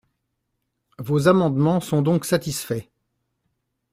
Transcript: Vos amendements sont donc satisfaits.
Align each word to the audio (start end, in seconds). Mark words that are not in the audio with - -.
Vos 0.97 1.27
amendements 1.27 1.79
sont 1.79 2.01
donc 2.01 2.25
satisfaits. 2.25 2.87